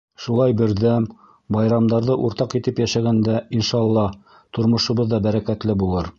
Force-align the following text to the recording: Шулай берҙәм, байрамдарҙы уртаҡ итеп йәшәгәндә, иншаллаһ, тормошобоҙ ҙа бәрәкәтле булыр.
Шулай 0.25 0.53
берҙәм, 0.61 1.03
байрамдарҙы 1.57 2.15
уртаҡ 2.29 2.57
итеп 2.61 2.81
йәшәгәндә, 2.85 3.37
иншаллаһ, 3.59 4.19
тормошобоҙ 4.59 5.15
ҙа 5.15 5.23
бәрәкәтле 5.29 5.81
булыр. 5.85 6.07